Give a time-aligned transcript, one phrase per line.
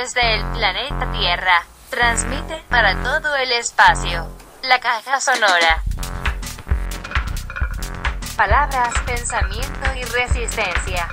[0.00, 1.64] desde el planeta Tierra.
[1.88, 4.26] Transmite para todo el espacio.
[4.64, 5.84] La caja sonora.
[8.36, 11.08] Palabras, pensamiento y resistencia.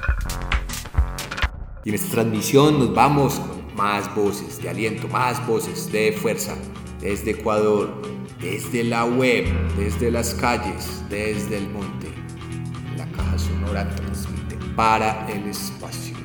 [1.83, 6.55] Y en esta transmisión nos vamos con más voces de aliento, más voces de fuerza
[6.99, 8.01] desde Ecuador,
[8.39, 9.45] desde la web,
[9.77, 12.11] desde las calles, desde el monte.
[12.97, 16.20] La caja sonora transmite para el espacio.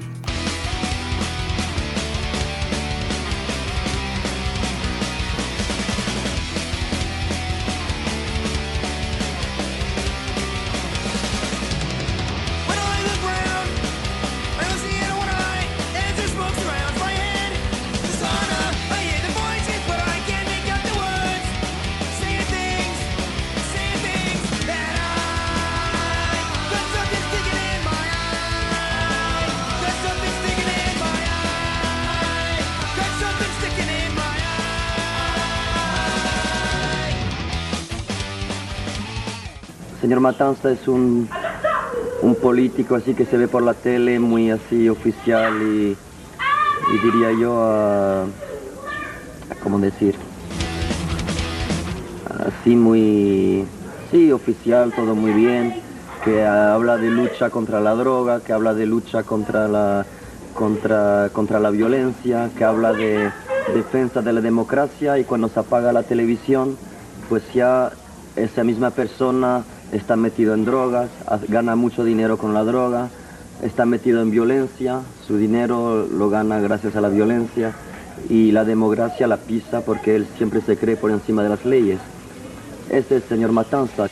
[40.26, 41.28] Matanza es un,
[42.20, 45.96] un político así que se ve por la tele, muy así oficial y,
[47.00, 48.24] diría yo, a,
[49.62, 50.16] ¿cómo decir?
[52.28, 53.66] Así muy,
[54.10, 55.80] sí, oficial, todo muy bien,
[56.24, 60.04] que habla de lucha contra la droga, que habla de lucha contra la,
[60.54, 63.30] contra, contra la violencia, que habla de
[63.74, 66.76] defensa de la democracia y cuando se apaga la televisión,
[67.28, 67.92] pues ya
[68.34, 71.10] esa misma persona está metido en drogas,
[71.48, 73.08] gana mucho dinero con la droga,
[73.62, 77.72] está metido en violencia, su dinero lo gana gracias a la violencia
[78.28, 81.98] y la democracia la pisa porque él siempre se cree por encima de las leyes.
[82.90, 84.08] Este es el señor Matanza.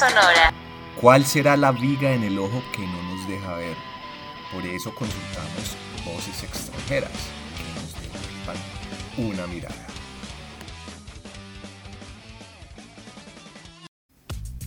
[0.00, 0.54] Sonora.
[0.98, 3.76] ¿Cuál será la viga en el ojo que no nos deja ver?
[4.50, 7.10] Por eso consultamos voces extranjeras
[7.54, 9.86] que nos dejan una mirada.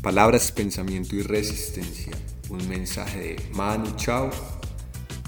[0.04, 2.14] Palabras, pensamiento y resistencia.
[2.50, 4.30] Un mensaje de Manu Chao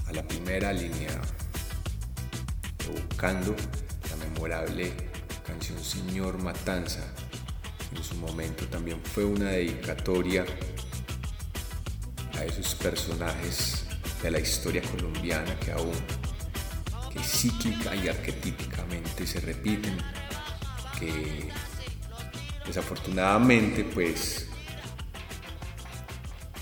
[0.06, 1.20] a la primera línea,
[2.88, 3.56] evocando
[4.08, 4.92] la memorable
[5.44, 7.02] canción Señor Matanza
[7.94, 10.44] en su momento también fue una dedicatoria
[12.36, 13.84] a esos personajes
[14.22, 15.94] de la historia colombiana que aún
[17.12, 19.96] que cíclica y arquetípicamente se repiten,
[20.98, 21.48] que
[22.66, 24.48] desafortunadamente pues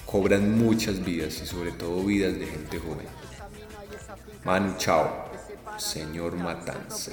[0.07, 3.07] cobran muchas vidas y sobre todo vidas de gente joven.
[4.45, 5.24] Manu Chao
[5.79, 7.13] señor Matanza.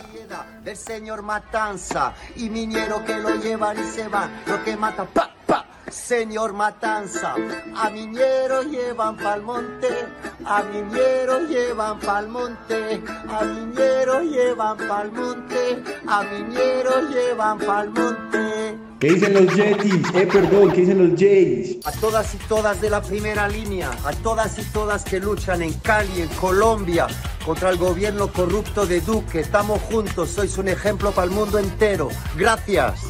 [0.63, 5.31] Del señor Matanza y minero que lo llevan y se van, lo que mata, pa,
[5.45, 7.35] pa, señor Matanza.
[7.75, 10.07] A minero llevan pa'l monte,
[10.45, 18.90] a minero llevan pa'l monte, a minero llevan pa'l monte, a minero llevan pa'l monte.
[19.01, 20.13] ¿Qué dicen los Yetis?
[20.13, 21.83] Eh, perdón, ¿qué dicen los Jays?
[21.87, 25.73] A todas y todas de la primera línea, a todas y todas que luchan en
[25.73, 27.07] Cali, en Colombia,
[27.43, 29.39] contra el gobierno corrupto de Duque.
[29.39, 32.09] Estamos juntos, sois un ejemplo para el mundo entero.
[32.37, 33.01] Gracias.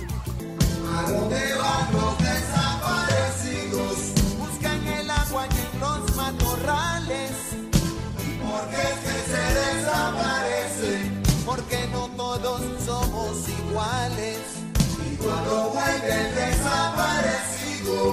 [0.95, 1.60] ¿A dónde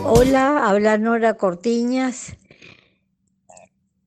[0.05, 2.37] Hola, habla Nora Cortiñas.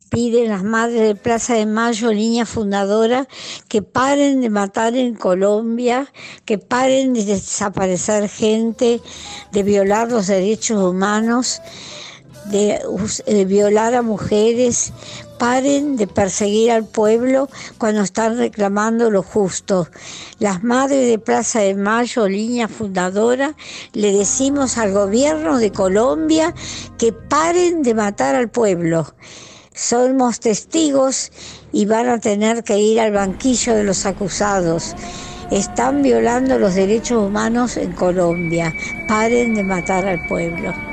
[0.09, 3.27] Piden las madres de Plaza de Mayo, niña fundadora,
[3.69, 6.11] que paren de matar en Colombia,
[6.43, 8.99] que paren de desaparecer gente,
[9.51, 11.61] de violar los derechos humanos,
[12.45, 12.81] de,
[13.25, 14.91] de violar a mujeres,
[15.41, 17.49] paren de perseguir al pueblo
[17.79, 19.87] cuando están reclamando lo justo.
[20.37, 23.55] Las madres de Plaza de Mayo, línea fundadora,
[23.93, 26.53] le decimos al gobierno de Colombia
[26.99, 29.15] que paren de matar al pueblo.
[29.73, 31.31] Somos testigos
[31.71, 34.93] y van a tener que ir al banquillo de los acusados.
[35.49, 38.75] Están violando los derechos humanos en Colombia.
[39.07, 40.90] Paren de matar al pueblo.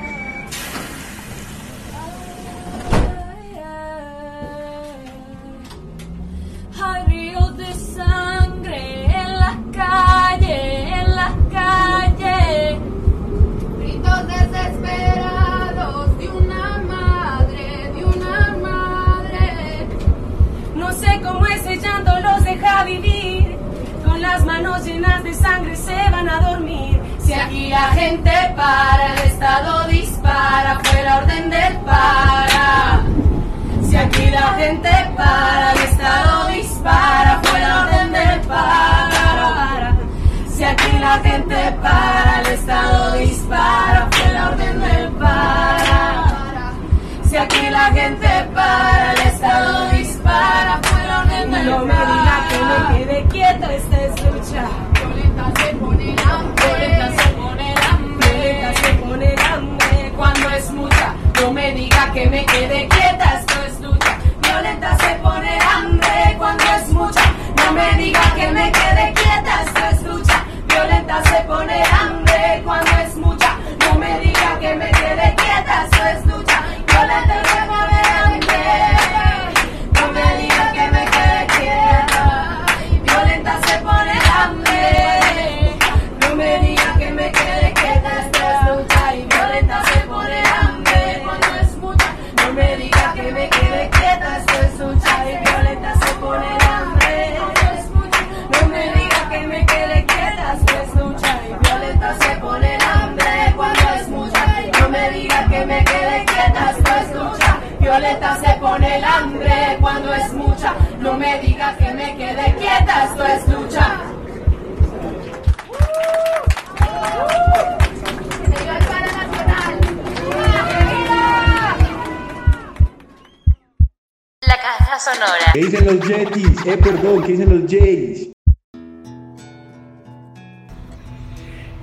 [126.69, 128.29] Eh, perdón, ¿qué dicen los Jays?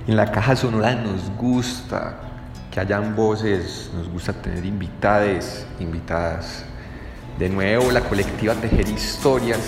[0.06, 2.20] En la caja sonora nos gusta
[2.70, 6.64] que hayan voces, nos gusta tener invitades, invitadas.
[7.36, 9.58] De nuevo, la colectiva Tejer Historias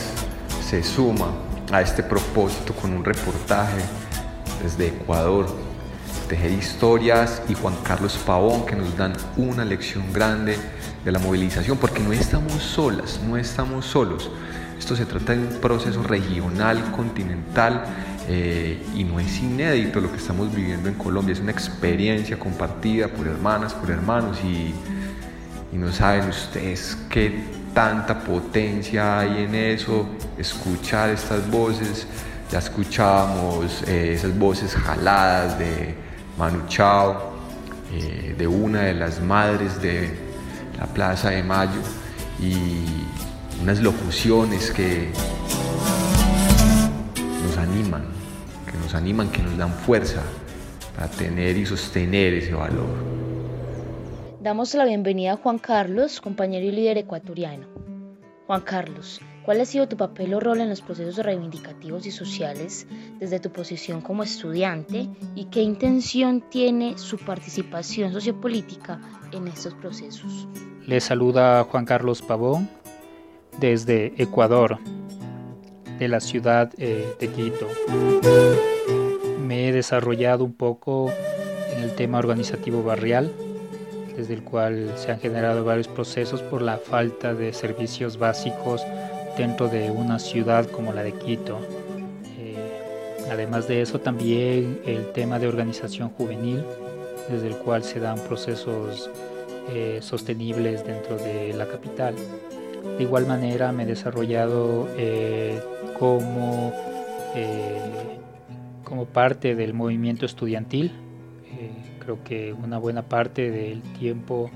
[0.65, 1.33] se suma
[1.73, 3.81] a este propósito con un reportaje
[4.63, 5.49] desde Ecuador.
[6.29, 10.57] Tejer Historias y Juan Carlos Pavón que nos dan una lección grande
[11.05, 14.31] de la movilización porque no estamos solas, no estamos solos.
[14.79, 17.85] Esto se trata de un proceso regional, continental
[18.29, 23.09] eh, y no es inédito lo que estamos viviendo en Colombia, es una experiencia compartida
[23.09, 24.75] por hermanas, por hermanos y,
[25.73, 32.07] no saben ustedes qué tanta potencia hay en eso, escuchar estas voces,
[32.51, 35.95] ya escuchábamos eh, esas voces jaladas de
[36.37, 37.33] Manu Chao,
[37.93, 40.19] eh, de una de las madres de
[40.79, 41.81] la Plaza de Mayo
[42.41, 43.05] y
[43.63, 45.11] unas locuciones que
[47.45, 48.05] nos animan,
[48.71, 50.23] que nos animan, que nos dan fuerza
[50.95, 52.89] para tener y sostener ese valor.
[54.41, 57.67] Damos la bienvenida a Juan Carlos, compañero y líder ecuatoriano.
[58.47, 62.87] Juan Carlos, ¿cuál ha sido tu papel o rol en los procesos reivindicativos y sociales
[63.19, 69.01] desde tu posición como estudiante y qué intención tiene su participación sociopolítica
[69.33, 70.49] en estos procesos?
[70.87, 72.71] Les saluda Juan Carlos Pavón
[73.61, 74.79] desde Ecuador,
[75.99, 77.67] de la ciudad eh, de Quito.
[79.45, 81.11] Me he desarrollado un poco
[81.75, 83.33] en el tema organizativo barrial,
[84.17, 88.85] desde el cual se han generado varios procesos por la falta de servicios básicos
[89.37, 91.59] dentro de una ciudad como la de Quito.
[92.39, 92.57] Eh,
[93.31, 96.65] además de eso, también el tema de organización juvenil,
[97.29, 99.11] desde el cual se dan procesos
[99.71, 102.15] eh, sostenibles dentro de la capital.
[102.97, 105.61] De igual manera me he desarrollado eh,
[105.99, 106.73] como,
[107.35, 108.19] eh,
[108.85, 110.93] como parte del movimiento estudiantil.
[111.47, 111.71] Eh,
[112.01, 114.51] creo que una buena parte del tiempo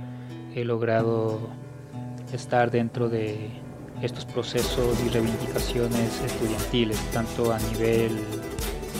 [0.54, 1.38] he logrado
[2.32, 3.50] estar dentro de
[4.02, 8.18] estos procesos y reivindicaciones estudiantiles, tanto a nivel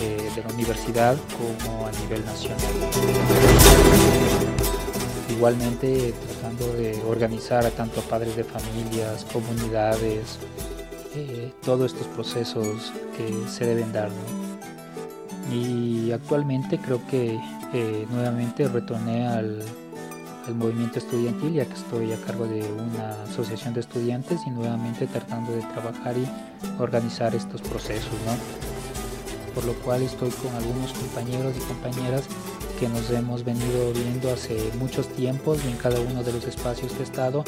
[0.02, 2.72] de la universidad como a nivel nacional.
[5.30, 6.12] Igualmente
[6.58, 10.38] de organizar a tanto padres de familias, comunidades,
[11.14, 14.10] eh, todos estos procesos que se deben dar.
[15.50, 17.38] Y actualmente creo que
[17.74, 19.62] eh, nuevamente retorné al,
[20.46, 25.06] al movimiento estudiantil ya que estoy a cargo de una asociación de estudiantes y nuevamente
[25.06, 26.26] tratando de trabajar y
[26.80, 28.12] organizar estos procesos.
[28.26, 29.54] ¿no?
[29.54, 32.22] Por lo cual estoy con algunos compañeros y compañeras
[32.78, 37.00] que nos hemos venido viendo hace muchos tiempos en cada uno de los espacios que
[37.00, 37.44] he estado,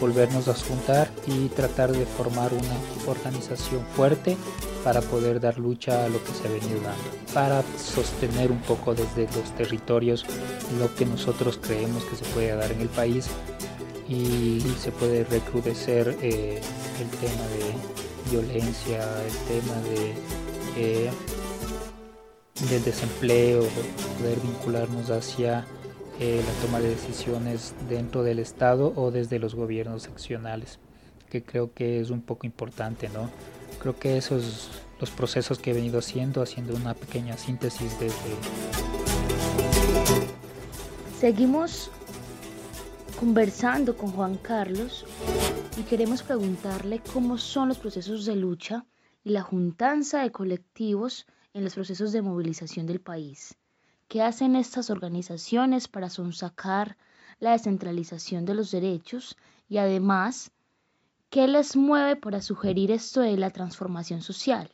[0.00, 4.36] volvernos a juntar y tratar de formar una organización fuerte
[4.82, 8.94] para poder dar lucha a lo que se ha venido dando, para sostener un poco
[8.94, 10.26] desde los territorios
[10.78, 13.28] lo que nosotros creemos que se puede dar en el país
[14.08, 16.60] y se puede recrudecer eh,
[17.00, 20.14] el tema de violencia, el tema de...
[20.76, 21.10] Eh,
[22.70, 23.62] del desempleo,
[24.18, 25.66] poder vincularnos hacia
[26.20, 30.78] eh, la toma de decisiones dentro del Estado o desde los gobiernos seccionales,
[31.28, 33.28] que creo que es un poco importante, ¿no?
[33.80, 34.70] Creo que esos
[35.00, 38.14] los procesos que he venido haciendo, haciendo una pequeña síntesis desde...
[41.18, 41.90] Seguimos
[43.18, 45.04] conversando con Juan Carlos
[45.76, 48.86] y queremos preguntarle cómo son los procesos de lucha
[49.24, 53.56] y la juntanza de colectivos en los procesos de movilización del país.
[54.08, 56.96] ¿Qué hacen estas organizaciones para sonsacar
[57.38, 59.36] la descentralización de los derechos
[59.68, 60.50] y además
[61.30, 64.70] qué les mueve para sugerir esto de la transformación social?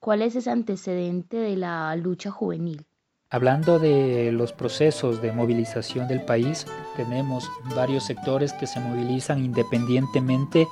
[0.00, 2.84] ¿Cuál es ese antecedente de la lucha juvenil?
[3.30, 6.66] Hablando de los procesos de movilización del país,
[6.96, 10.66] tenemos varios sectores que se movilizan independientemente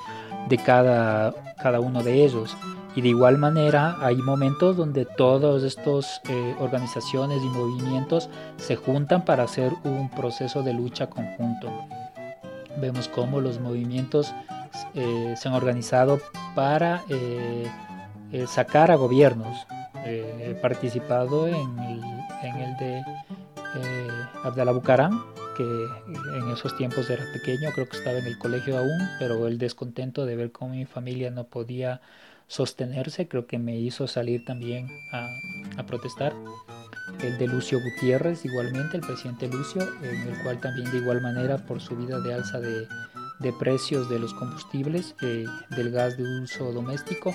[0.47, 2.55] de cada, cada uno de ellos.
[2.95, 9.23] Y de igual manera hay momentos donde todas estas eh, organizaciones y movimientos se juntan
[9.23, 11.69] para hacer un proceso de lucha conjunto.
[12.77, 14.33] Vemos cómo los movimientos
[14.93, 16.19] eh, se han organizado
[16.55, 17.67] para eh,
[18.47, 19.65] sacar a gobiernos.
[20.05, 22.01] he participado en el
[22.81, 23.03] de
[23.75, 24.07] eh,
[24.43, 25.23] Abdalá Bucaram,
[25.55, 29.57] que en esos tiempos era pequeño, creo que estaba en el colegio aún, pero el
[29.57, 32.01] descontento de ver cómo mi familia no podía
[32.51, 36.33] sostenerse, creo que me hizo salir también a, protestar.
[37.23, 41.57] El de Lucio Gutiérrez, igualmente, el presidente Lucio, en el cual también de igual manera
[41.65, 42.87] por subida de alza de,
[43.57, 47.33] precios de los combustibles, eh, del gas de uso doméstico,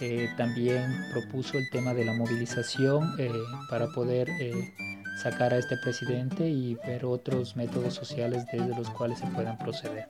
[0.00, 3.30] eh, también propuso el tema de la movilización eh,
[3.70, 4.72] para poder eh,
[5.22, 10.06] sacar a este presidente y ver otros métodos sociales desde los cuales se puedan proceder.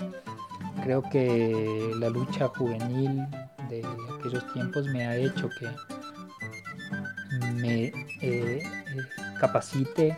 [0.83, 3.27] Creo que la lucha juvenil
[3.69, 3.85] de
[4.19, 5.69] aquellos tiempos me ha hecho que
[7.55, 7.93] me
[9.41, 10.17] capacite,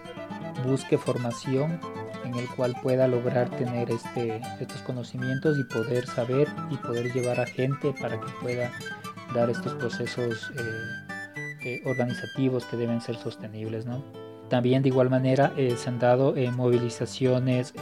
[0.64, 1.80] busque formación
[2.25, 7.40] en el cual pueda lograr tener este, estos conocimientos y poder saber y poder llevar
[7.40, 8.71] a gente para que pueda
[9.35, 13.87] dar estos procesos eh, eh, organizativos que deben ser sostenibles.
[13.87, 14.04] ¿no?
[14.49, 17.75] También de igual manera eh, se han dado movilizaciones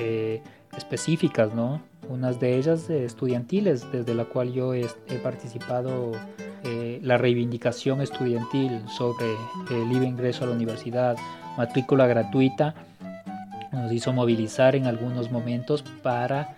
[0.78, 1.82] específicas, ¿no?
[2.08, 4.86] unas de ellas estudiantiles, desde la cual yo he,
[5.22, 6.12] participado
[7.02, 9.26] la reivindicación estudiantil sobre
[9.70, 11.16] el libre ingreso a la universidad,
[11.56, 12.74] matrícula gratuita,
[13.72, 16.56] nos hizo movilizar en algunos momentos para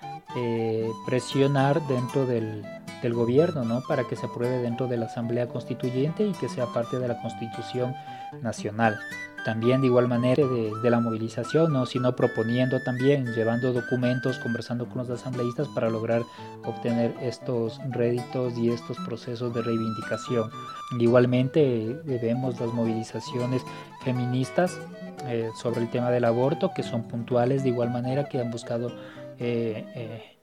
[1.07, 2.65] presionar dentro del,
[3.03, 3.83] del gobierno, ¿no?
[3.87, 7.21] Para que se apruebe dentro de la Asamblea Constituyente y que sea parte de la
[7.21, 7.95] Constitución
[8.43, 8.99] Nacional.
[9.45, 11.87] También de igual manera de, la movilización, ¿no?
[11.87, 16.23] sino proponiendo también, llevando documentos, conversando con los asambleístas para lograr
[16.65, 20.51] obtener estos réditos y estos procesos de reivindicación.
[20.99, 23.63] Igualmente vemos las movilizaciones
[24.05, 24.79] feministas
[25.27, 28.91] eh, sobre el tema del aborto, que son puntuales de igual manera, que han buscado
[29.39, 30.39] eh, eh,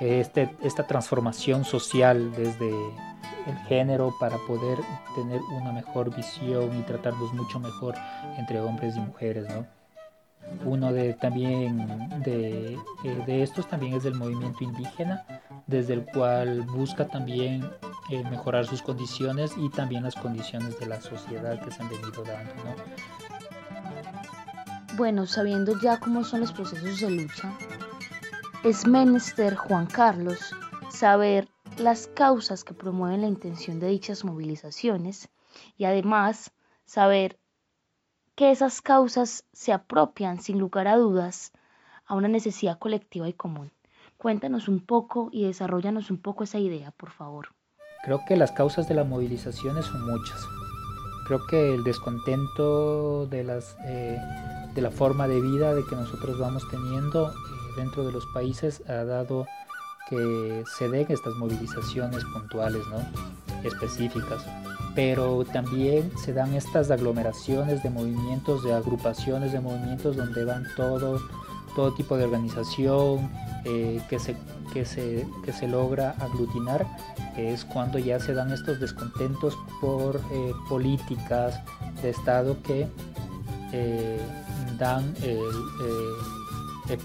[0.00, 2.72] este, esta transformación social desde
[3.46, 4.78] el género para poder
[5.14, 7.94] tener una mejor visión y tratarlos mucho mejor
[8.38, 9.66] entre hombres y mujeres, ¿no?
[10.64, 15.24] Uno de también de, eh, de, estos también es del movimiento indígena,
[15.66, 17.64] desde el cual busca también
[18.10, 22.22] eh, mejorar sus condiciones y también las condiciones de la sociedad que se han venido
[22.24, 22.52] dando.
[22.64, 22.74] ¿no?
[24.96, 27.50] Bueno, sabiendo ya cómo son los procesos de lucha,
[28.62, 30.54] es menester, Juan Carlos,
[30.90, 31.48] saber
[31.82, 35.28] las causas que promueven la intención de dichas movilizaciones
[35.76, 36.52] y además
[36.84, 37.38] saber
[38.34, 41.52] que esas causas se apropian sin lugar a dudas
[42.06, 43.72] a una necesidad colectiva y común.
[44.16, 47.48] Cuéntanos un poco y desarrollanos un poco esa idea, por favor.
[48.04, 50.40] Creo que las causas de las movilizaciones son muchas.
[51.26, 54.18] Creo que el descontento de, las, eh,
[54.74, 57.32] de la forma de vida de que nosotros vamos teniendo
[57.76, 59.46] dentro de los países ha dado
[60.12, 62.98] que se den estas movilizaciones puntuales, ¿no?
[63.66, 64.44] específicas.
[64.94, 71.18] Pero también se dan estas aglomeraciones de movimientos, de agrupaciones de movimientos donde van todo,
[71.74, 73.30] todo tipo de organización
[73.64, 74.36] eh, que, se,
[74.74, 76.86] que, se, que se logra aglutinar.
[77.38, 81.58] Es cuando ya se dan estos descontentos por eh, políticas
[82.02, 82.86] de Estado que
[83.72, 84.20] eh,
[84.78, 85.14] dan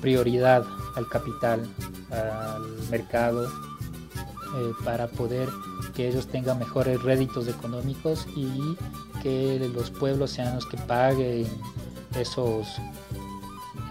[0.01, 0.65] prioridad
[0.97, 1.67] al capital,
[2.11, 5.47] al mercado, eh, para poder
[5.93, 8.75] que ellos tengan mejores réditos económicos y
[9.21, 11.47] que los pueblos sean los que paguen
[12.19, 12.67] esos,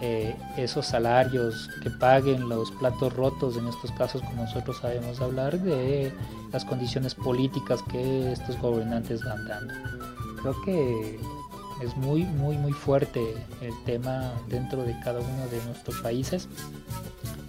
[0.00, 5.60] eh, esos salarios, que paguen los platos rotos, en estos casos como nosotros sabemos hablar,
[5.60, 6.12] de
[6.52, 9.74] las condiciones políticas que estos gobernantes van dando.
[10.40, 11.20] Creo que
[11.82, 16.48] es muy, muy, muy fuerte el tema dentro de cada uno de nuestros países.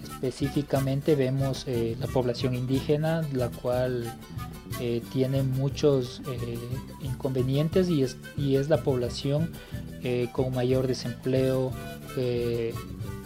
[0.04, 4.12] Específicamente vemos eh, la población indígena, la cual
[4.80, 6.58] eh, tiene muchos eh,
[7.04, 9.52] inconvenientes y es, y es, la población
[10.32, 11.74] con mayor desempleo,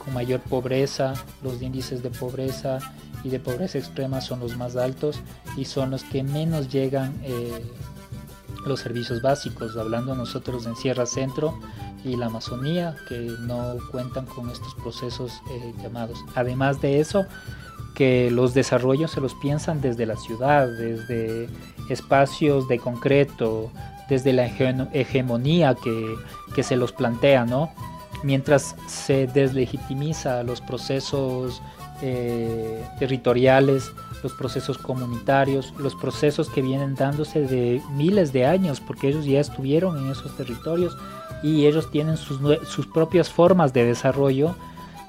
[0.04, 2.80] con mayor pobreza, los índices de pobreza
[3.24, 5.20] y de pobreza extrema son los más altos
[5.56, 7.14] y son los que menos llegan
[8.66, 11.60] los servicios básicos, hablando nosotros en Sierra Centro
[12.04, 16.24] y la Amazonía, que no cuentan con estos procesos eh, llamados.
[16.36, 17.26] Además de eso,
[17.96, 21.50] que los desarrollos se los piensan desde la ciudad, desde
[21.90, 23.72] espacios de concreto,
[24.10, 26.16] desde la hegemonía que,
[26.56, 27.72] que se los plantea, ¿no?
[28.24, 31.62] Mientras se deslegitimiza los procesos
[32.02, 33.92] eh, territoriales,
[34.24, 39.40] los procesos comunitarios, los procesos que vienen dándose de miles de años, porque ellos ya
[39.40, 40.98] estuvieron en esos territorios
[41.44, 44.56] y ellos tienen sus, sus propias formas de desarrollo,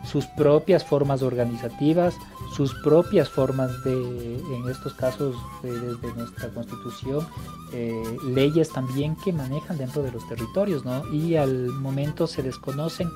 [0.04, 2.14] sus propias formas organizativas,
[2.52, 7.26] sus propias formas de, en estos casos, desde nuestra constitución,
[7.72, 11.06] eh, leyes también que manejan dentro de los territorios, ¿no?
[11.12, 13.08] Y al momento se desconocen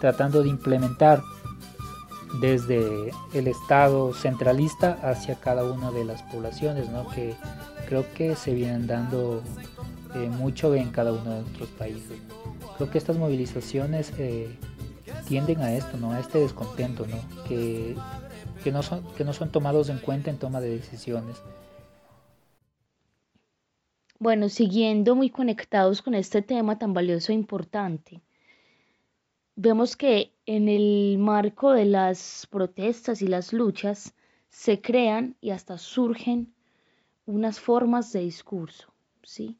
[0.00, 1.22] tratando de implementar
[2.40, 7.08] desde el Estado centralista hacia cada una de las poblaciones, ¿no?
[7.10, 7.34] que
[7.86, 9.42] creo que se vienen dando
[10.14, 12.18] eh, mucho en cada uno de nuestros países.
[12.76, 14.48] Creo que estas movilizaciones eh,
[15.28, 16.12] tienden a esto, ¿no?
[16.12, 17.16] a este descontento, ¿no?
[17.48, 17.96] Que,
[18.62, 21.36] que, no son, que no son tomados en cuenta en toma de decisiones.
[24.18, 28.22] Bueno, siguiendo muy conectados con este tema tan valioso e importante,
[29.56, 34.14] vemos que en el marco de las protestas y las luchas
[34.48, 36.52] se crean y hasta surgen
[37.26, 39.56] unas formas de discurso, ¿sí?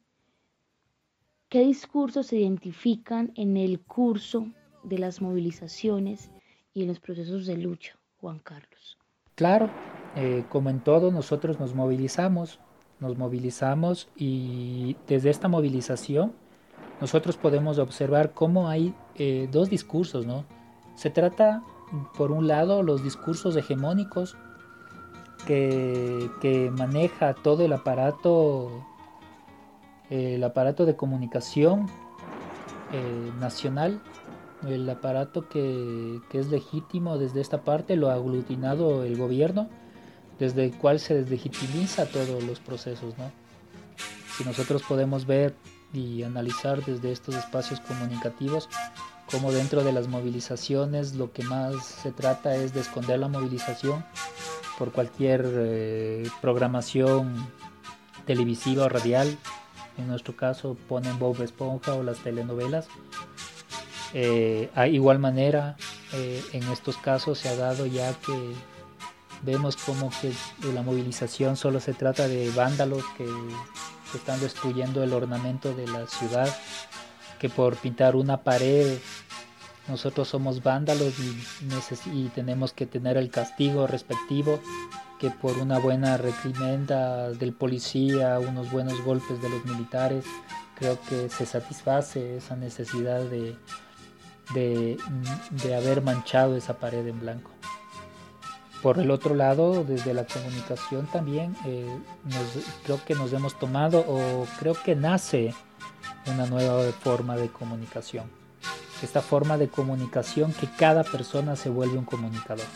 [1.49, 4.47] ¿Qué discursos se identifican en el curso
[4.83, 6.31] de las movilizaciones
[6.73, 8.97] y en los procesos de lucha, Juan Carlos?
[9.35, 9.69] Claro,
[10.15, 12.59] eh, como en todo, nosotros nos movilizamos,
[12.99, 16.33] nos movilizamos y desde esta movilización
[17.01, 20.45] nosotros podemos observar cómo hay eh, dos discursos, ¿no?
[20.95, 21.61] Se trata,
[22.17, 24.37] por un lado, los discursos hegemónicos
[25.45, 28.71] que, maneja todo el aparato,
[30.09, 31.87] el aparato de comunicación
[32.93, 34.01] eh, nacional,
[34.65, 39.69] el aparato que, es legítimo desde esta parte, lo ha aglutinado el gobierno,
[40.39, 43.31] desde el cual se deslegitimiza todos los procesos, ¿no?
[44.37, 45.55] Si nosotros podemos ver
[45.93, 48.69] y analizar desde estos espacios comunicativos
[49.29, 54.05] como dentro de las movilizaciones lo que más se trata es de esconder la movilización
[54.77, 57.47] por cualquier eh, programación
[58.25, 59.37] televisiva o radial.
[59.97, 62.87] En nuestro caso ponen Bob Esponja o las telenovelas.
[64.13, 65.77] Eh, igual manera,
[66.13, 68.53] eh, en estos casos se ha dado ya que
[69.41, 70.31] vemos como que
[70.73, 73.25] la movilización solo se trata de vándalos que
[74.17, 76.53] están destruyendo el ornamento de la ciudad,
[77.39, 78.97] que por pintar una pared
[79.87, 84.59] nosotros somos vándalos y, tenemos que tener el castigo respectivo,
[85.19, 90.25] que por una buena reprimenda del policía, unos buenos golpes de los militares,
[90.75, 93.55] creo que se satisface esa necesidad de,
[94.55, 97.51] de haber manchado esa pared en blanco.
[98.85, 101.89] Por el otro lado, desde la comunicación también, eh,
[102.83, 105.55] creo que nos hemos tomado o creo que nace
[106.31, 108.25] una nueva forma de comunicación.
[109.01, 112.67] Esta forma de comunicación que cada persona se vuelve un comunicador.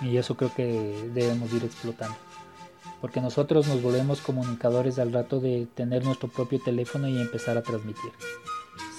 [0.00, 2.16] Y eso creo que debemos ir explotando.
[3.00, 7.62] Porque nosotros nos volvemos comunicadores al rato de tener nuestro propio teléfono y empezar a
[7.62, 8.12] transmitir.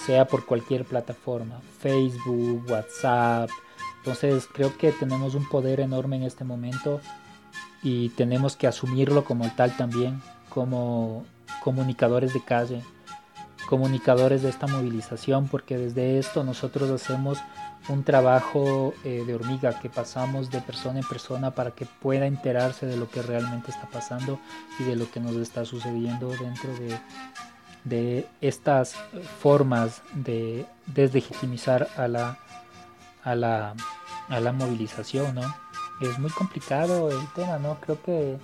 [0.06, 3.50] Sea por cualquier plataforma, Facebook, WhatsApp,
[4.02, 7.02] entonces creo que tenemos un poder enorme en este momento
[7.84, 11.24] y tenemos que asumirlo como tal también, como
[11.64, 12.82] comunicadores de calle,
[13.70, 17.38] comunicadores de esta movilización, porque desde esto nosotros hacemos
[17.90, 22.88] un trabajo eh, de hormiga que pasamos de persona en persona para que pueda enterarse
[22.88, 24.40] de lo que realmente está pasando
[24.80, 26.98] y de lo que nos está sucediendo dentro de,
[27.84, 28.96] de estas
[29.40, 32.40] formas de deslegitimizar a la
[33.24, 33.76] a la,
[34.30, 35.56] a la movilización, ¿no?
[36.02, 37.80] Es muy complicado el tema, ¿no?
[37.82, 38.38] Creo que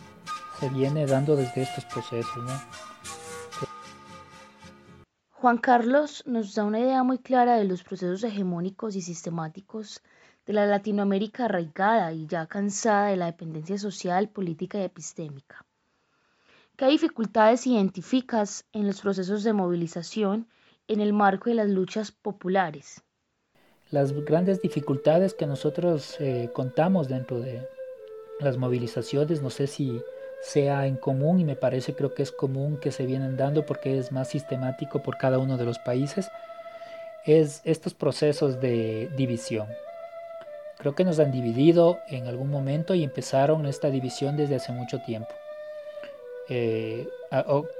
[0.59, 2.53] se viene dando desde estos procesos, ¿no?
[5.31, 10.01] Juan Carlos nos da una idea muy clara de los procesos hegemónicos y sistemáticos
[10.47, 15.63] de la Latinoamérica arraigada y ya cansada de la dependencia social, política y epistémica.
[16.75, 20.47] ¿Qué dificultades identificas en los procesos de movilización
[20.87, 23.03] en el marco de las luchas populares?
[23.89, 27.67] Las grandes dificultades que nosotros eh, contamos dentro de
[28.39, 30.01] las movilizaciones, no sé si
[30.41, 33.97] sea en común y me parece creo que es común que se vienen dando porque
[33.97, 36.29] es más sistemático por cada uno de los países,
[37.25, 39.67] es estos procesos de división.
[40.77, 44.99] Creo que nos han dividido en algún momento y empezaron esta división desde hace mucho
[45.01, 45.33] tiempo.
[46.49, 47.07] Eh,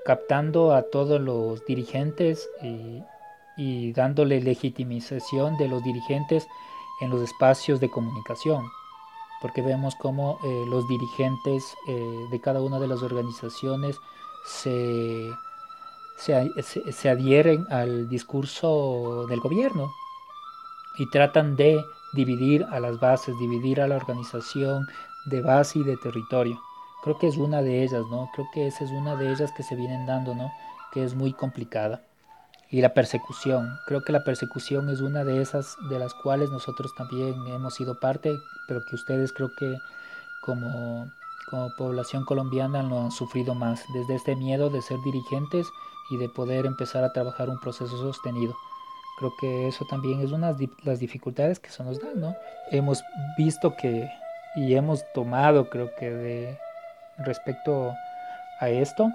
[0.03, 3.01] captando a todos los dirigentes y,
[3.93, 6.47] dándole legitimización de los dirigentes
[7.01, 8.65] en los espacios de comunicación,
[9.41, 13.99] porque vemos cómo eh, los dirigentes eh, de cada una de las organizaciones
[14.45, 15.31] se,
[16.17, 19.91] se adhieren al discurso del gobierno
[20.97, 21.79] y tratan de
[22.13, 24.87] dividir a las bases, dividir a la organización
[25.27, 26.59] de base y de territorio.
[27.03, 28.29] Creo que es una de ellas, ¿no?
[28.33, 30.51] Creo que esa es una de ellas que se vienen dando, ¿no?
[30.91, 32.06] Que es muy complicada.
[32.69, 36.93] Y la persecución, creo que la persecución es una de esas de las cuales nosotros
[36.95, 39.77] también hemos sido parte, pero que ustedes creo que
[40.41, 41.09] como,
[41.49, 45.67] como población colombiana lo han sufrido más, desde este miedo de ser dirigentes
[46.09, 48.53] y de poder empezar a trabajar un proceso sostenido.
[49.17, 52.35] Creo que eso también es una de las dificultades que se nos dan, ¿no?
[52.71, 53.01] Hemos
[53.37, 54.11] visto que
[54.57, 56.59] y hemos tomado, creo que de
[57.17, 57.93] respecto
[58.59, 59.09] a esto,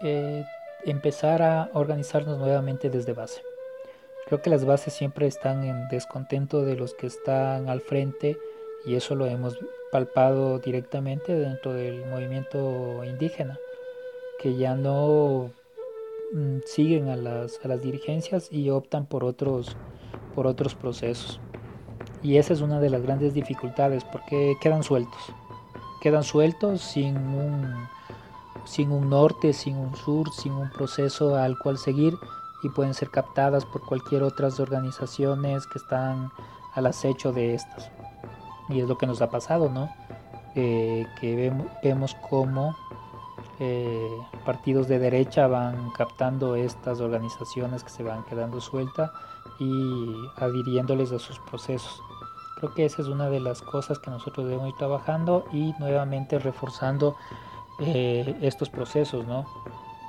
[0.00, 0.44] eh,
[0.86, 3.42] empezar a organizarnos nuevamente desde base.
[4.26, 8.38] Creo que las bases siempre están en descontento de los que están al frente
[8.84, 9.58] y eso lo hemos
[9.92, 13.58] palpado directamente dentro del movimiento indígena,
[14.40, 15.50] que ya no
[16.32, 19.76] mm, siguen a las, a las dirigencias y optan por otros,
[20.34, 21.40] por otros procesos.
[22.22, 25.32] Y esa es una de las grandes dificultades porque quedan sueltos
[26.06, 27.88] quedan sueltos sin un,
[28.66, 32.18] sin un norte, sin un sur, sin un proceso al cual seguir
[32.62, 36.30] y pueden ser captadas por cualquier otras organizaciones que están
[36.74, 37.90] al acecho de estas.
[38.68, 39.88] Y es lo que nos ha pasado, ¿no?
[40.54, 41.52] Eh, que
[41.82, 42.74] vemos, cómo
[43.60, 44.10] eh,
[44.44, 49.10] partidos de derecha van captando estas organizaciones que se van quedando sueltas
[49.58, 52.02] y adhiriéndoles a sus procesos.
[52.56, 56.38] Creo que esa es una de las cosas que nosotros debemos ir trabajando y nuevamente
[56.38, 57.16] reforzando
[57.80, 59.44] eh, estos procesos, ¿no?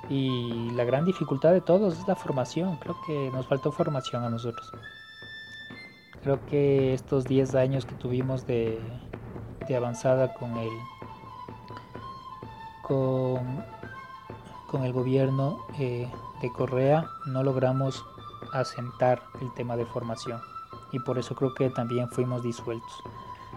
[0.09, 2.77] Y la gran dificultad de todos es la formación.
[2.77, 4.71] Creo que nos faltó formación a nosotros.
[6.23, 8.79] Creo que estos 10 años que tuvimos de,
[9.75, 10.69] avanzada con el,
[12.83, 13.65] con,
[14.67, 16.09] con el gobierno eh,
[16.41, 18.05] de Correa no logramos
[18.53, 20.39] asentar el tema de formación
[20.91, 23.03] y por eso creo que también fuimos disueltos.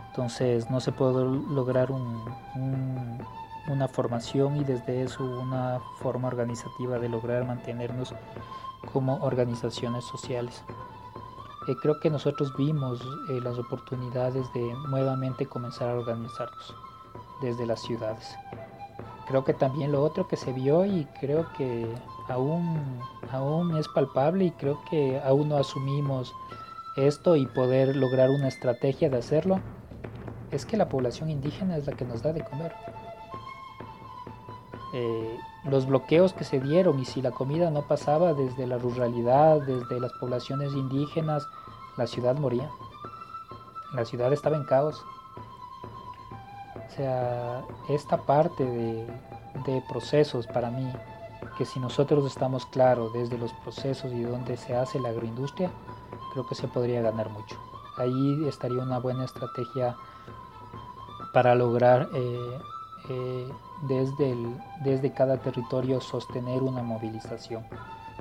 [0.09, 1.91] Entonces no se puede lograr
[3.69, 8.15] una formación y desde eso una forma organizativa de lograr mantenernos
[8.93, 10.63] como organizaciones sociales.
[11.69, 16.75] Eh, creo que nosotros vimos eh, las oportunidades de nuevamente comenzar a organizarnos
[17.43, 18.35] desde las ciudades.
[19.29, 21.87] Creo que también lo otro que se vio y creo que
[22.29, 26.35] aún, aún es palpable y creo que aún no asumimos
[26.97, 29.61] esto y poder lograr una estrategia de hacerlo,
[30.51, 32.75] es que la población indígena es la que nos da de comer.
[34.93, 39.61] Eh, los bloqueos que se dieron y si la comida no pasaba desde la ruralidad,
[39.61, 41.47] desde las poblaciones indígenas,
[41.97, 42.71] la ciudad moría.
[43.93, 45.05] La ciudad estaba en caos.
[46.75, 50.91] O sea, esta parte de, procesos para mí,
[51.57, 55.71] que si nosotros estamos claros desde los procesos y donde se hace la agroindustria,
[56.33, 57.57] creo que se podría ganar mucho.
[57.97, 59.95] Ahí estaría una buena estrategia
[61.33, 62.59] para lograr eh,
[63.11, 63.49] eh,
[63.83, 64.37] desde,
[64.85, 67.65] desde cada territorio sostener una movilización.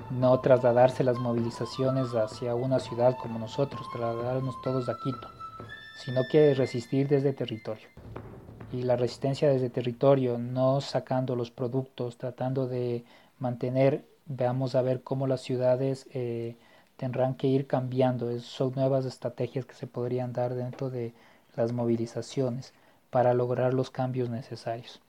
[0.10, 5.28] No trasladarse las movilizaciones hacia una ciudad como nosotros, trasladarnos todos a Quito,
[6.04, 7.88] sino que resistir desde territorio.
[8.72, 13.04] Y la resistencia desde territorio, no sacando los productos, tratando de
[13.40, 16.56] mantener, veamos a ver cómo las ciudades eh,
[16.98, 18.40] tendrán que ir cambiando.
[18.40, 21.14] Son nuevas estrategias que se podrían dar dentro de
[21.56, 22.74] las movilizaciones
[23.10, 25.02] para lograr los cambios necesarios.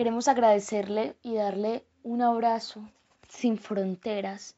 [0.00, 2.88] Queremos agradecerle y darle un abrazo
[3.28, 4.56] sin fronteras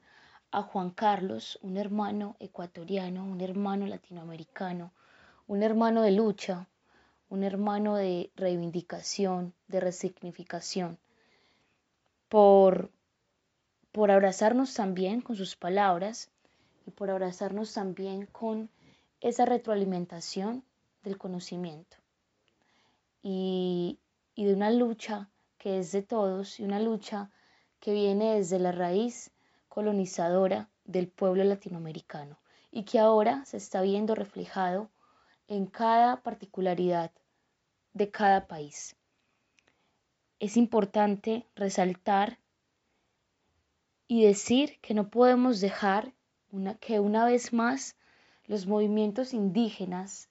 [0.53, 4.93] a Juan Carlos, un hermano ecuatoriano, un hermano latinoamericano,
[5.49, 6.69] un hermano de lucha,
[7.29, 10.97] un hermano de reivindicación, de resignificación,
[12.29, 12.93] por
[13.91, 16.31] por abrazarnos también con sus palabras
[16.87, 18.71] y por abrazarnos también con
[19.21, 20.63] esa retroalimentación
[21.03, 21.97] del conocimiento.
[23.25, 23.99] Y,
[24.37, 25.29] y de una lucha
[25.63, 27.31] que es de todos y una lucha
[27.79, 29.31] que viene desde la raíz
[29.69, 32.37] colonizadora del pueblo latinoamericano
[32.73, 34.91] y que ahora se está viendo reflejado
[35.47, 37.13] en cada particularidad
[37.93, 38.97] de cada país.
[40.41, 42.41] Es importante resaltar
[44.09, 46.13] y decir que no podemos dejar
[46.81, 47.95] que una vez más
[48.47, 50.29] los movimientos indígenas,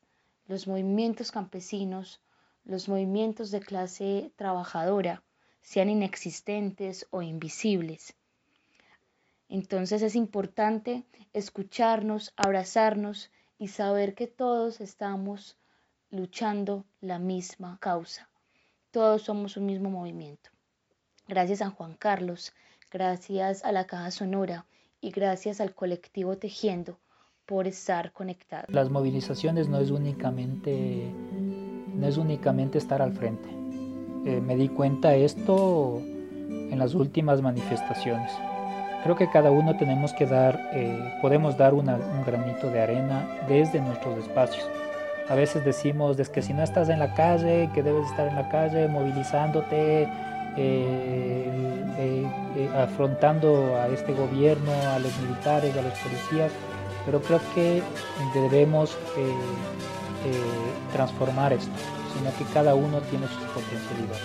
[0.48, 2.20] los movimientos campesinos,
[2.63, 5.24] los movimientos de clase trabajadora
[5.62, 8.15] sean inexistentes o invisibles.
[9.50, 15.58] Entonces es importante escucharnos, abrazarnos y saber que todos estamos
[16.10, 18.30] luchando la misma causa.
[18.91, 20.50] Todos somos un mismo movimiento.
[21.28, 22.54] Gracias a Juan Carlos,
[22.91, 24.65] gracias a la Caja Sonora
[25.00, 26.97] y gracias al colectivo Tejiendo
[27.45, 28.74] por estar conectados.
[28.74, 31.12] Las movilizaciones no es únicamente,
[32.02, 33.48] no es únicamente estar al frente.
[34.26, 36.02] Eh, me di cuenta esto
[36.50, 38.32] en las últimas manifestaciones.
[39.04, 41.86] Creo que cada uno tenemos que dar, eh, podemos dar un
[42.26, 44.68] granito de arena desde nuestros espacios
[45.32, 48.36] a veces decimos es que si no estás en la calle, que debes estar en
[48.36, 50.06] la calle movilizándote,
[50.58, 52.28] eh,
[52.76, 56.52] afrontando a este gobierno, a los militares, a los policías,
[57.06, 57.82] pero creo que
[58.34, 58.98] debemos
[60.91, 61.71] transformar esto,
[62.15, 64.21] sino que cada uno tiene sus potencialidades.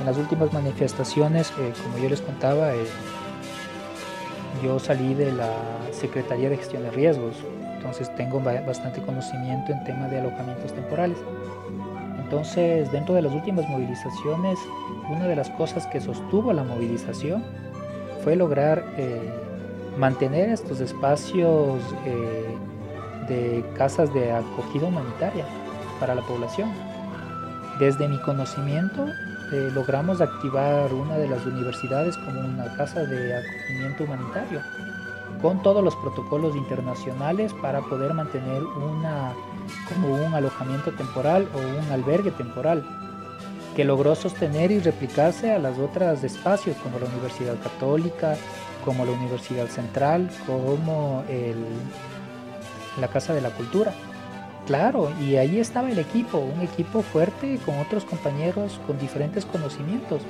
[0.00, 2.72] En las últimas manifestaciones, como yo les contaba,
[4.62, 5.52] yo salí de la
[5.92, 7.36] Secretaría de Gestión de Riesgos,
[7.76, 11.18] entonces tengo bastante conocimiento en tema de alojamientos temporales.
[12.18, 14.58] Entonces, dentro de las últimas movilizaciones,
[15.08, 17.42] una de las cosas que sostuvo la movilización
[18.22, 19.32] fue lograr eh,
[19.98, 22.54] mantener estos espacios eh,
[23.30, 25.46] de casas de acogida humanitaria
[25.98, 26.70] para la población.
[27.78, 29.06] Desde mi conocimiento,
[29.52, 34.60] eh, logramos activar una de las universidades como una casa de acogimiento humanitario
[35.40, 39.32] con todos los protocolos internacionales para poder mantener una,
[39.88, 42.84] como un alojamiento temporal o un albergue temporal
[43.74, 48.36] que logró sostener y replicarse a las otras espacios como la Universidad Católica,
[48.84, 51.56] como la Universidad Central, como el,
[53.00, 53.92] la Casa de la Cultura.
[54.66, 60.22] Claro, y ahí estaba el equipo, un equipo fuerte con otros compañeros con diferentes conocimientos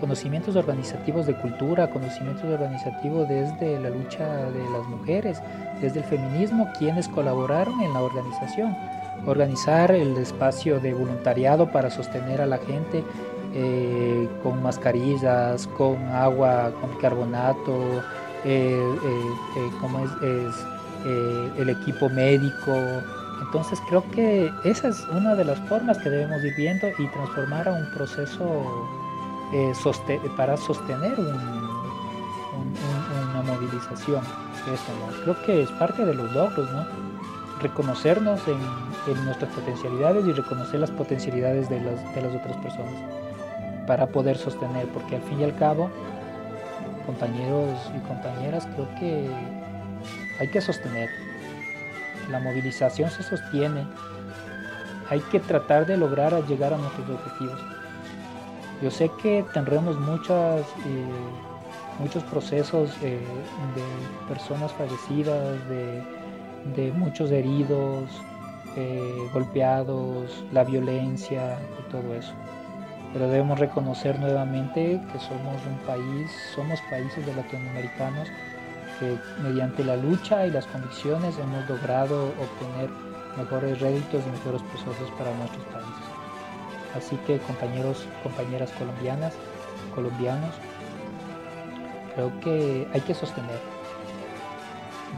[0.00, 5.40] conocimientos organizativos de cultura, conocimientos organizativos desde la lucha de las mujeres,
[5.80, 8.76] desde el feminismo, quienes colaboraron en la organización.
[9.26, 13.02] Organizar el espacio de voluntariado para sostener a la gente
[13.54, 18.02] eh, con mascarillas, con agua, con carbonato,
[18.44, 20.54] eh, eh, como es, es
[21.04, 23.02] el equipo médico.
[23.42, 27.68] Entonces creo que esa es una de las formas que debemos ir viendo y transformar
[27.68, 28.88] a un proceso
[29.52, 29.72] eh,
[30.36, 31.14] para sostener
[33.30, 34.22] una movilización.
[35.22, 36.86] Creo que es parte de los logros, ¿no?
[37.60, 42.94] reconocernos en, nuestras potencialidades y reconocer las potencialidades de las, de las otras personas
[43.86, 45.90] para poder sostener, porque al fin y al cabo,
[47.06, 49.28] compañeros y compañeras, creo que
[50.38, 51.10] hay que sostener.
[52.30, 53.86] La movilización se sostiene.
[55.10, 57.60] Hay que tratar de lograr llegar a nuestros objetivos.
[58.82, 61.04] Yo sé que tendremos muchas, eh,
[61.98, 63.20] muchos procesos eh,
[63.74, 68.10] de personas fallecidas, de, muchos heridos,
[68.76, 72.32] eh, golpeados, la violencia y todo eso.
[73.12, 78.28] Pero debemos reconocer nuevamente que somos un país, somos países de latinoamericanos
[78.98, 82.90] que mediante la lucha y las convicciones hemos logrado obtener
[83.36, 86.04] mejores réditos y mejores procesos para nuestros países.
[86.96, 89.34] Así que compañeros, compañeras colombianas,
[89.94, 90.54] colombianos,
[92.14, 93.58] creo que hay que sostener.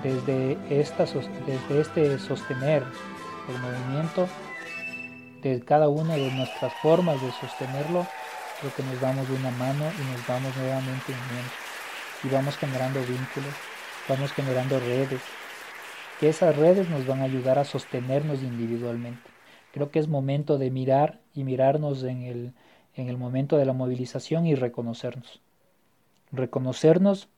[0.03, 2.85] Desde, esta, desde este sostener
[3.49, 4.29] el movimiento,
[5.43, 8.07] de cada una de nuestras formas de sostenerlo,
[8.61, 11.66] creo que nos damos una mano y nos vamos nuevamente uniendo.
[12.27, 13.55] Y vamos generando vínculos,
[14.09, 15.21] vamos generando redes,
[16.19, 19.31] que esas redes nos van a ayudar a sostenernos individualmente.
[19.73, 22.53] Creo que es momento de mirar y mirarnos en el,
[22.95, 25.41] en el momento de la movilización y reconocernos.
[26.33, 27.29] Reconocernos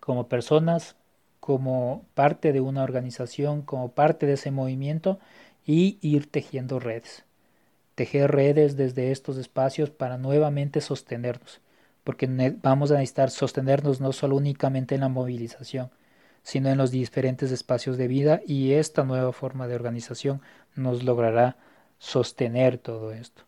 [0.00, 0.96] como personas,
[1.38, 5.20] como parte de una organización, como parte de ese movimiento
[5.64, 7.24] y ir tejiendo redes.
[7.94, 11.60] Tejer redes desde estos espacios para nuevamente sostenernos,
[12.10, 15.90] porque vamos a necesitar sostenernos no solo únicamente en la movilización,
[16.42, 20.42] sino en los diferentes espacios de vida y esta nueva forma de organización
[20.74, 21.56] nos logrará
[22.00, 23.44] sostener todo esto.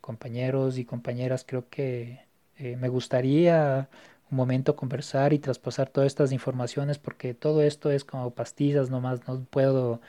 [0.00, 2.20] compañeros y compañeras, creo que
[2.58, 3.88] eh, me gustaría
[4.30, 9.26] un momento conversar y traspasar todas estas informaciones porque todo esto es como pastillas nomás,
[9.26, 10.00] no puedo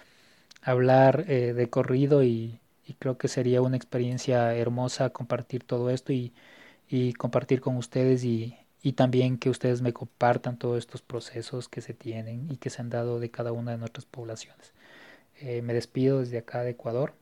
[0.62, 2.60] hablar eh, de corrido y,
[3.00, 6.34] creo que sería una experiencia hermosa compartir todo esto y,
[7.17, 8.56] compartir con ustedes y,
[8.95, 12.89] también que ustedes me compartan todos estos procesos que se tienen y que se han
[12.89, 14.71] dado de cada una de nuestras poblaciones.
[15.41, 17.13] Eh, me despido desde acá de Ecuador,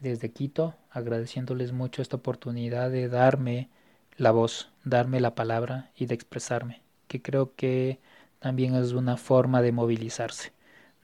[0.00, 3.68] desde Quito, agradeciéndoles mucho esta oportunidad de darme
[4.16, 7.98] la voz, darme la palabra y de expresarme, que creo que
[8.38, 10.52] también es una forma de movilizarse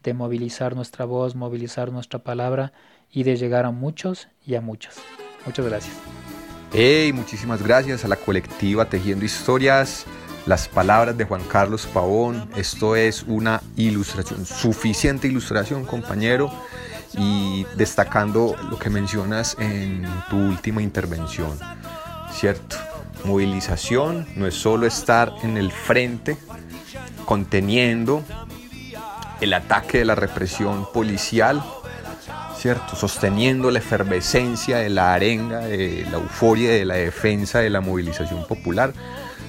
[0.07, 2.73] de movilizar nuestra voz, movilizar nuestra palabra
[3.11, 4.99] y de llegar a muchos y a muchas.
[5.45, 6.36] Muchas gracias.
[6.73, 10.05] Hey, muchísimas gracias a la colectiva Tejiendo Historias.
[10.47, 12.51] Las palabras de Juan Carlos Pavón.
[12.57, 16.53] Esto es una ilustración, suficiente ilustración, compañero.
[17.17, 21.57] Y destacando lo que mencionas en tu última intervención,
[22.33, 22.77] ¿cierto?
[23.25, 26.37] Movilización no es solo estar en el frente
[27.25, 28.23] conteniendo
[29.41, 31.63] el ataque de la represión policial,
[32.67, 32.97] ¿cierto?
[32.97, 38.45] Sosteniendo la efervescencia de la arenga, de la euforia de la defensa de la movilización
[38.45, 38.93] popular,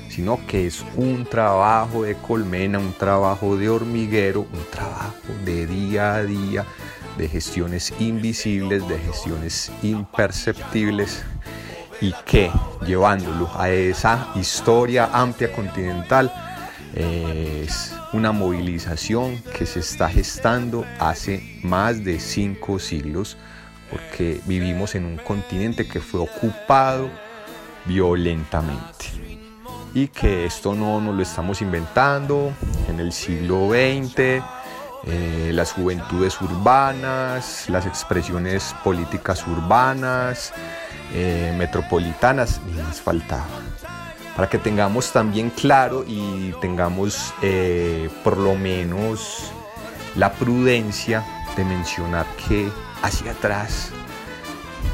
[0.07, 6.13] sino que es un trabajo de colmena, un trabajo de hormiguero, un trabajo de día
[6.13, 6.63] a día,
[7.17, 11.23] de gestiones invisibles, de gestiones imperceptibles
[11.99, 12.51] y que
[12.85, 16.31] llevándolo a esa historia amplia continental
[16.93, 23.37] es una movilización que se está gestando hace más de cinco siglos,
[23.91, 27.11] porque vivimos en un continente que fue ocupado
[27.85, 29.05] violentamente
[29.93, 32.51] y que esto no nos lo estamos inventando
[32.89, 34.43] en el siglo XX.
[35.03, 40.53] Eh, las juventudes urbanas, las expresiones políticas urbanas,
[41.13, 43.45] eh, metropolitanas, ni más faltaba
[44.37, 49.51] para que tengamos también claro y tengamos eh, por lo menos
[50.15, 51.25] la prudencia
[51.57, 52.69] de mencionar que
[53.01, 53.89] hacia atrás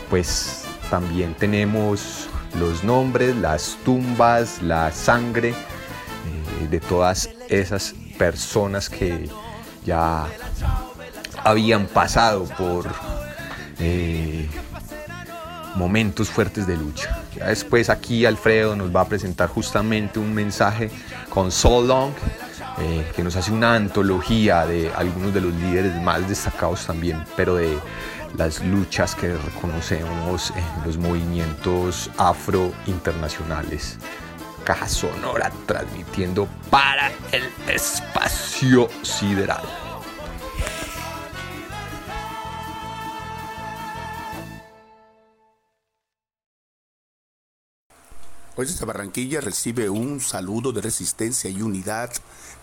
[0.09, 9.27] pues también tenemos los nombres, las tumbas, la sangre eh, de todas esas personas que
[9.85, 10.25] ya
[11.43, 12.85] habían pasado por
[13.79, 14.47] eh,
[15.75, 17.23] momentos fuertes de lucha.
[17.35, 20.89] Después aquí Alfredo nos va a presentar justamente un mensaje
[21.29, 22.13] con So Long,
[22.79, 27.55] eh, que nos hace una antología de algunos de los líderes más destacados también, pero
[27.55, 27.77] de
[28.37, 33.97] las luchas que reconocemos en los movimientos afro internacionales.
[34.63, 39.63] Caja Sonora transmitiendo para el espacio sideral.
[48.55, 52.11] Hoy desde Barranquilla recibe un saludo de resistencia y unidad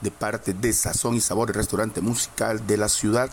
[0.00, 3.28] de parte de Sazón y Sabor, el restaurante musical de la ciudad.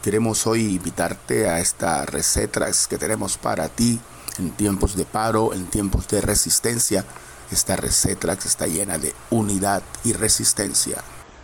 [0.00, 3.98] Queremos hoy invitarte a esta receta que tenemos para ti
[4.38, 7.04] en tiempos de paro, en tiempos de resistencia.
[7.50, 11.02] Esta receta está llena de unidad y resistencia.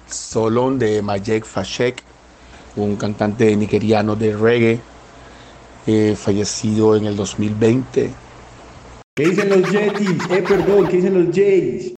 [0.08, 2.00] Solón de Majek Fashek,
[2.76, 4.80] un cantante nigeriano de reggae,
[5.88, 8.31] eh, fallecido en el 2020
[9.14, 10.30] ¿Qué dicen los Yetis?
[10.30, 11.94] Eh, perdón, ¿qué dicen los Jays?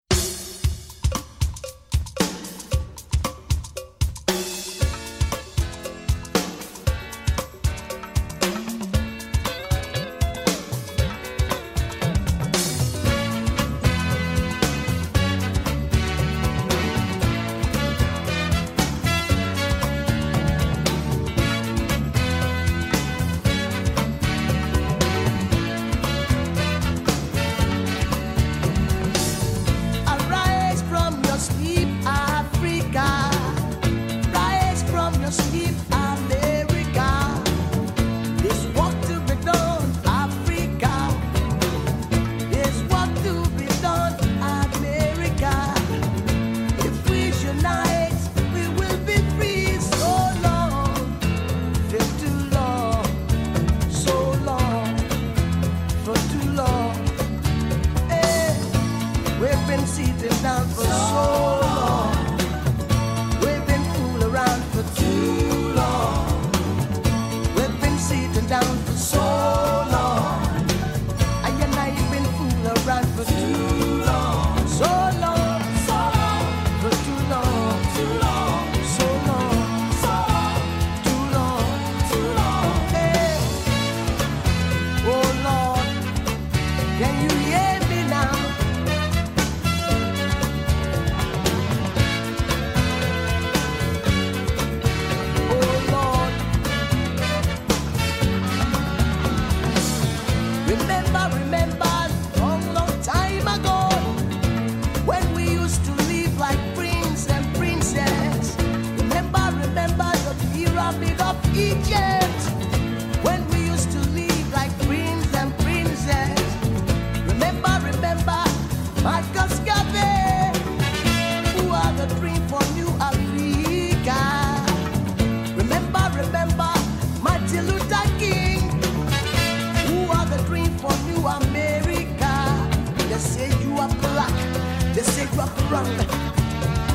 [135.73, 135.99] round.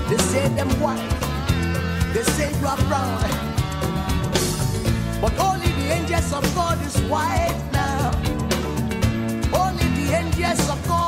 [0.09, 1.09] They say them white.
[2.13, 3.21] They say you brown.
[5.19, 8.11] But only the angels of God is white now.
[9.63, 11.06] Only the angels of God.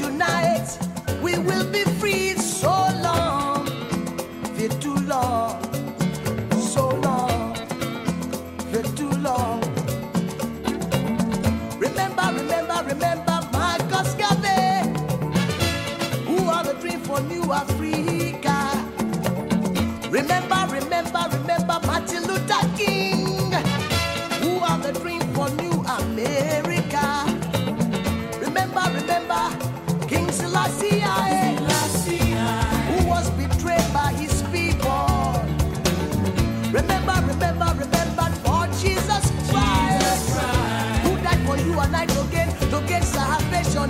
[0.00, 0.31] you not.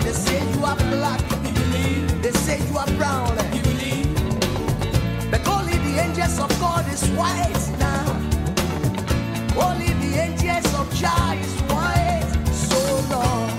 [0.03, 1.21] They say you are black,
[2.23, 3.37] they say you are brown,
[5.47, 8.05] only the angels of God is white now.
[9.57, 12.25] Only the angels of Jah is white.
[12.53, 13.52] So long,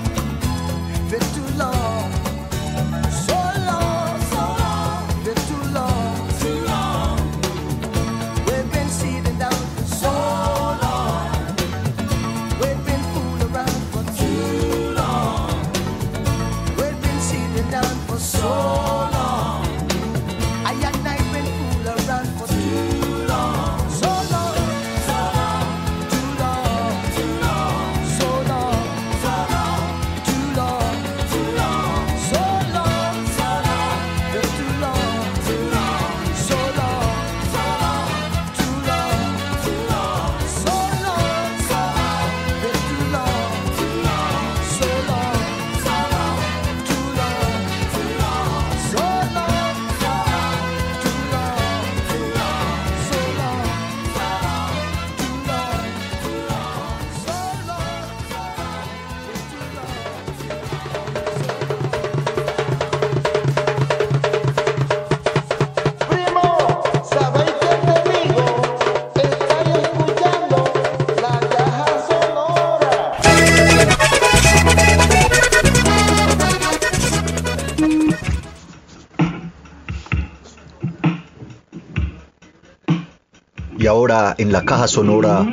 [84.43, 85.47] en la caja sonora,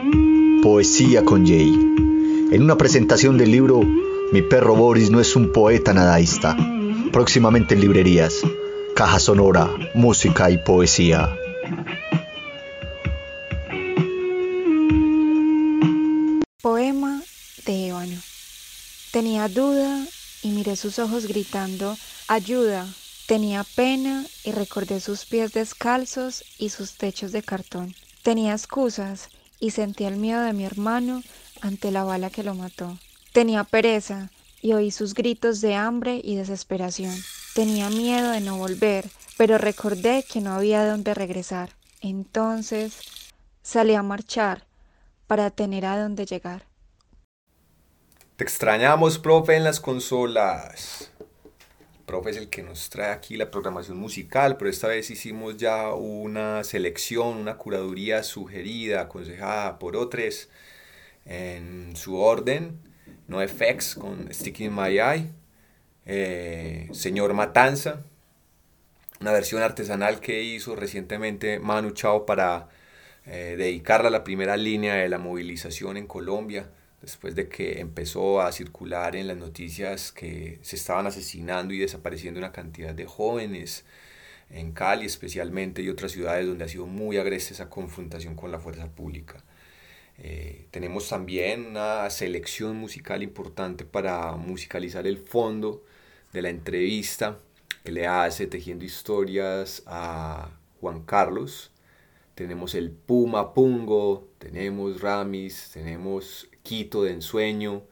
[0.64, 1.72] Poesía con Jay.
[2.51, 3.82] En una presentación del libro
[4.32, 6.57] Mi perro Boris no es un poeta nadaísta.
[7.12, 8.43] Próximamente en librerías.
[8.97, 11.32] Caja sonora, música y poesía.
[16.61, 17.22] Poema
[17.66, 18.16] de ébano.
[19.12, 20.05] Tenía duda
[20.43, 22.88] y miré sus ojos gritando, ayuda.
[23.28, 27.95] Tenía pena y recordé sus pies descalzos y sus techos de cartón.
[28.23, 31.23] Tenía excusas y sentí el miedo de mi hermano
[31.62, 32.99] ante la bala que lo mató.
[33.33, 37.14] Tenía pereza y oí sus gritos de hambre y desesperación.
[37.55, 41.71] Tenía miedo de no volver, pero recordé que no había dónde regresar.
[42.01, 43.01] Entonces
[43.62, 44.66] salí a marchar
[45.27, 46.66] para tener a dónde llegar.
[48.37, 51.09] Te extrañamos, profe, en las consolas.
[52.11, 55.94] Profe es el que nos trae aquí la programación musical, pero esta vez hicimos ya
[55.94, 60.48] una selección, una curaduría sugerida, aconsejada por otros
[61.24, 62.80] en su orden.
[63.28, 65.30] No FX con Sticking in My Eye.
[66.04, 68.02] eh, Señor Matanza,
[69.20, 72.68] una versión artesanal que hizo recientemente Manu Chao para
[73.24, 76.70] eh, dedicarla a la primera línea de la movilización en Colombia,
[77.03, 82.38] después de que empezó a circular en las noticias que se estaban asesinando y desapareciendo
[82.38, 83.84] una cantidad de jóvenes
[84.51, 88.59] en Cali especialmente y otras ciudades donde ha sido muy agresiva esa confrontación con la
[88.59, 89.42] fuerza pública.
[90.18, 95.82] Eh, tenemos también una selección musical importante para musicalizar el fondo
[96.32, 97.38] de la entrevista
[97.84, 101.72] que le hace tejiendo historias a Juan Carlos.
[102.34, 107.84] Tenemos el Puma Pungo, tenemos Ramis, tenemos Quito de Ensueño,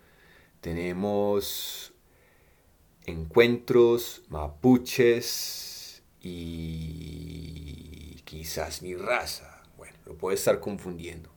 [0.61, 1.93] tenemos
[3.07, 9.63] encuentros, mapuches y quizás mi raza.
[9.77, 11.31] Bueno, lo puedo estar confundiendo.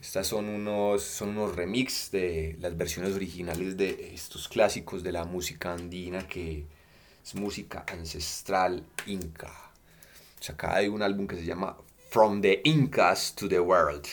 [0.00, 5.24] Estas son unos, son unos remix de las versiones originales de estos clásicos de la
[5.24, 6.66] música andina que
[7.24, 9.52] es música ancestral inca.
[10.38, 11.76] Sacada de un álbum que se llama
[12.10, 14.06] From the Incas to the World.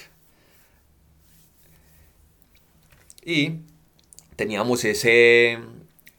[3.26, 3.62] Y
[4.36, 5.58] teníamos ese,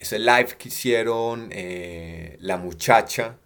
[0.00, 3.38] ese live que hicieron eh, la muchacha,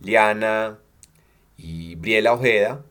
[0.00, 0.80] Liana
[1.56, 2.84] y Briela Ojeda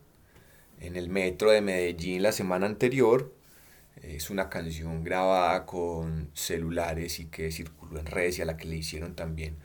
[0.79, 3.33] en el metro de Medellín la semana anterior.
[4.01, 8.69] Es una canción grabada con celulares y que circuló en redes y a la que
[8.69, 9.57] le hicieron también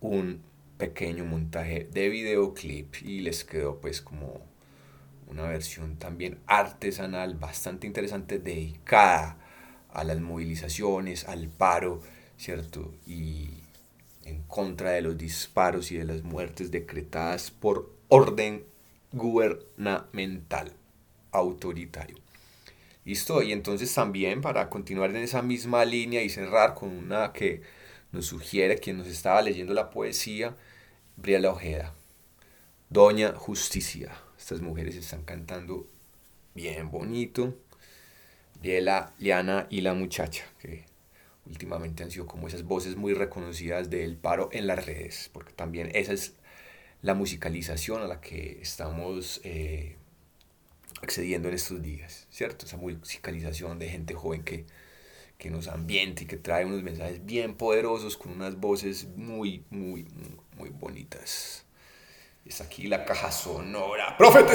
[0.00, 0.42] un
[0.76, 4.42] pequeño montaje de videoclip y les quedó pues como
[5.28, 9.36] una versión también artesanal bastante interesante dedicada
[9.90, 12.02] a las movilizaciones, al paro,
[12.36, 12.94] ¿cierto?
[13.06, 13.50] Y
[14.24, 18.64] en contra de los disparos y de las muertes decretadas por orden
[19.12, 20.72] gubernamental
[21.32, 22.16] autoritario.
[23.04, 27.62] Listo, y entonces también para continuar en esa misma línea y cerrar con una que
[28.12, 30.56] nos sugiere quien nos estaba leyendo la poesía,
[31.16, 31.94] Briela Ojeda,
[32.90, 34.27] Doña Justicia.
[34.48, 35.86] Estas mujeres están cantando
[36.54, 37.54] bien bonito.
[38.62, 40.86] Briela, Liana y la muchacha, que
[41.44, 45.90] últimamente han sido como esas voces muy reconocidas del paro en las redes, porque también
[45.92, 46.32] esa es
[47.02, 49.96] la musicalización a la que estamos eh,
[51.02, 52.64] accediendo en estos días, ¿cierto?
[52.64, 54.64] Esa musicalización de gente joven que,
[55.36, 60.06] que nos ambienta y que trae unos mensajes bien poderosos con unas voces muy, muy,
[60.56, 61.67] muy bonitas.
[62.48, 64.16] Es aquí la caja sonora.
[64.16, 64.54] ¡Profe, te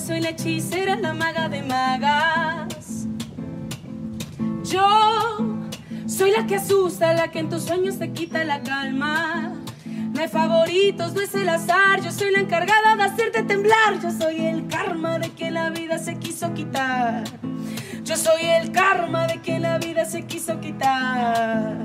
[0.00, 3.06] soy la hechicera, la maga de magas.
[4.64, 5.58] Yo
[6.06, 9.54] soy la que asusta, la que en tus sueños te quita la calma.
[9.84, 14.00] No hay favoritos, no es el azar, yo soy la encargada de hacerte temblar.
[14.02, 17.24] Yo soy el karma de que la vida se quiso quitar.
[18.04, 21.76] Yo soy el karma de que la vida se quiso quitar.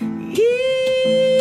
[0.00, 1.35] Y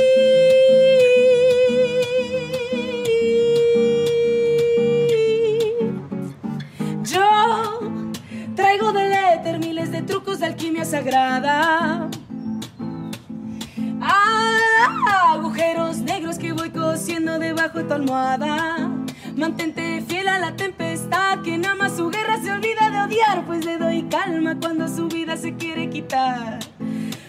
[19.36, 23.66] Mantente fiel a la tempestad, que nada más su guerra se olvida de odiar, pues
[23.66, 26.60] le doy calma cuando su vida se quiere quitar.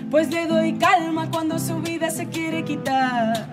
[0.09, 3.49] Pues le doy calma cuando su vida se quiere quitar.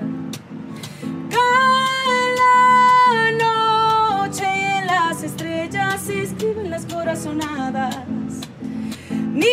[1.31, 7.97] Cae la noche y en las estrellas se escriben las corazonadas.
[9.09, 9.47] Ni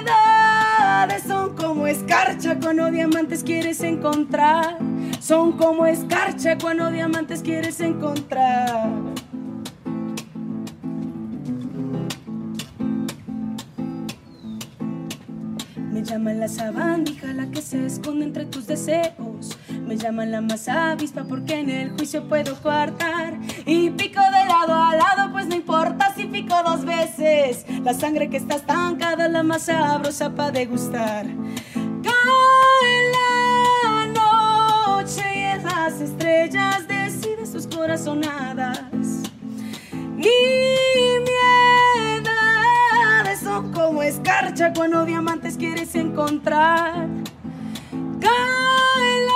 [0.00, 4.91] miedades son como escarcha cuando diamantes quieres encontrar.
[5.22, 8.90] Son como escarcha cuando diamantes quieres encontrar.
[15.92, 19.56] Me llaman la sabandija, la que se esconde entre tus deseos.
[19.86, 23.38] Me llaman la más avispa porque en el juicio puedo coartar.
[23.64, 27.64] Y pico de lado a lado, pues no importa si pico dos veces.
[27.84, 31.26] La sangre que está estancada es la más sabrosa para degustar.
[36.02, 38.78] Estrellas decide sus corazonadas.
[40.18, 40.30] Y
[42.20, 47.06] miedades son como escarcha cuando diamantes quieres encontrar.
[48.20, 49.26] Cae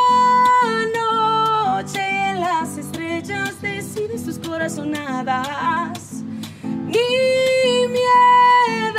[2.39, 6.25] las estrellas deciden sus corazonadas.
[6.89, 8.99] Y miedades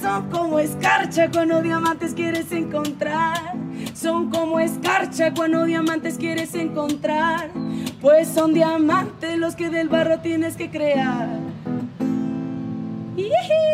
[0.00, 3.63] son como escarcha cuando diamantes quieres encontrar.
[4.04, 7.48] Son como escarcha cuando diamantes quieres encontrar.
[8.02, 11.26] Pues son diamantes los que del barro tienes que crear.
[13.16, 13.73] ¡Yee!